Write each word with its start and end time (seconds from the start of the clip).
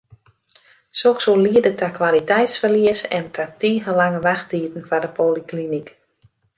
Soks 1.01 1.23
soe 1.27 1.43
liede 1.47 1.71
ta 1.81 1.87
kwaliteitsferlies 1.99 3.01
en 3.17 3.25
ta 3.35 3.45
tige 3.59 3.91
lange 3.99 4.19
wachttiden 4.27 4.87
foar 4.89 5.03
de 5.05 5.09
polyklinyk. 5.17 5.87